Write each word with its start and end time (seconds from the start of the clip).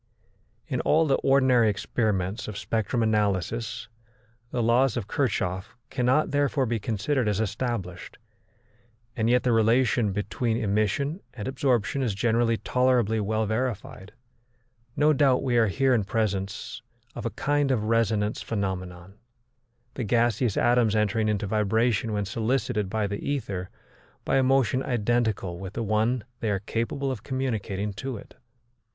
In 0.67 0.81
all 0.81 1.05
the 1.05 1.17
ordinary 1.17 1.69
experiments 1.69 2.47
of 2.47 2.57
spectrum 2.57 3.03
analysis 3.03 3.87
the 4.49 4.63
laws 4.63 4.97
of 4.97 5.07
Kirchhoff 5.07 5.77
cannot 5.91 6.31
therefore 6.31 6.65
be 6.65 6.79
considered 6.79 7.27
as 7.27 7.39
established, 7.39 8.17
and 9.15 9.29
yet 9.29 9.43
the 9.43 9.51
relation 9.51 10.11
between 10.11 10.57
emission 10.57 11.21
and 11.35 11.47
absorption 11.47 12.01
is 12.01 12.15
generally 12.15 12.57
tolerably 12.57 13.19
well 13.19 13.45
verified. 13.45 14.11
No 14.95 15.13
doubt 15.13 15.43
we 15.43 15.55
are 15.57 15.67
here 15.67 15.93
in 15.93 16.03
presence 16.03 16.81
of 17.13 17.23
a 17.23 17.29
kind 17.37 17.69
of 17.69 17.83
resonance 17.83 18.41
phenomenon, 18.41 19.19
the 19.93 20.03
gaseous 20.03 20.57
atoms 20.57 20.95
entering 20.95 21.27
into 21.29 21.45
vibration 21.45 22.11
when 22.11 22.25
solicited 22.25 22.89
by 22.89 23.05
the 23.05 23.19
ether 23.23 23.69
by 24.25 24.37
a 24.37 24.41
motion 24.43 24.81
identical 24.81 25.59
with 25.59 25.73
the 25.73 25.83
one 25.83 26.23
they 26.39 26.49
are 26.49 26.57
capable 26.61 27.11
of 27.11 27.21
communicating 27.21 27.93
to 27.93 28.17
it. 28.17 28.33